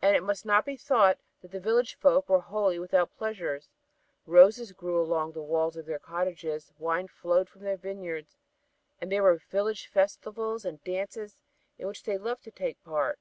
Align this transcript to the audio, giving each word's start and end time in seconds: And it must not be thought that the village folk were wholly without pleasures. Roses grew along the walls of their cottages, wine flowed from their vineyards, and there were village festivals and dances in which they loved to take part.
And 0.00 0.16
it 0.16 0.24
must 0.24 0.44
not 0.44 0.64
be 0.66 0.76
thought 0.76 1.20
that 1.40 1.52
the 1.52 1.60
village 1.60 1.94
folk 1.94 2.28
were 2.28 2.40
wholly 2.40 2.80
without 2.80 3.16
pleasures. 3.16 3.68
Roses 4.26 4.72
grew 4.72 5.00
along 5.00 5.30
the 5.34 5.40
walls 5.40 5.76
of 5.76 5.86
their 5.86 6.00
cottages, 6.00 6.72
wine 6.80 7.06
flowed 7.06 7.48
from 7.48 7.62
their 7.62 7.76
vineyards, 7.76 8.36
and 9.00 9.12
there 9.12 9.22
were 9.22 9.36
village 9.52 9.86
festivals 9.86 10.64
and 10.64 10.82
dances 10.82 11.36
in 11.78 11.86
which 11.86 12.02
they 12.02 12.18
loved 12.18 12.42
to 12.42 12.50
take 12.50 12.82
part. 12.82 13.20